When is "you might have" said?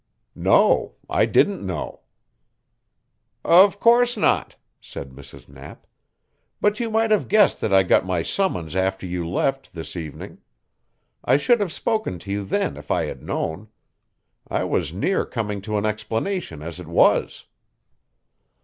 6.79-7.27